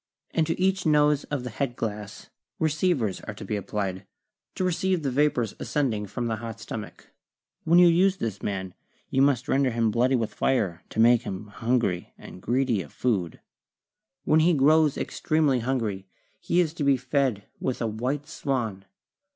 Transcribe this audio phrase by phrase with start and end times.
[0.31, 4.07] And to each nose of the head glass receivers are to be applied,
[4.55, 7.11] to receive the vapors ascend ing from the hot stomach.
[7.65, 8.73] When you use this man
[9.11, 13.41] you must render him bloody with fire to make him hungry and greedy of food.
[14.23, 16.07] When he grows extremely hungry
[16.39, 18.85] he is to be fed with a white swan.